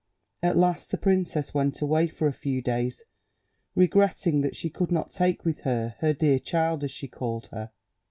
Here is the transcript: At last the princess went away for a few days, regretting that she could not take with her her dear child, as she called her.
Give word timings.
At 0.41 0.57
last 0.57 0.89
the 0.89 0.97
princess 0.97 1.53
went 1.53 1.79
away 1.79 2.07
for 2.07 2.25
a 2.25 2.33
few 2.33 2.59
days, 2.59 3.03
regretting 3.75 4.41
that 4.41 4.55
she 4.55 4.67
could 4.67 4.91
not 4.91 5.11
take 5.11 5.45
with 5.45 5.59
her 5.59 5.93
her 5.99 6.11
dear 6.11 6.39
child, 6.39 6.83
as 6.83 6.89
she 6.89 7.07
called 7.07 7.45
her. 7.51 7.69